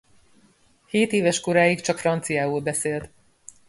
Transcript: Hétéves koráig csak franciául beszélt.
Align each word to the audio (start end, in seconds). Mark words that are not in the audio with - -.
Hétéves 0.85 1.39
koráig 1.39 1.81
csak 1.81 1.97
franciául 1.99 2.61
beszélt. 2.61 3.09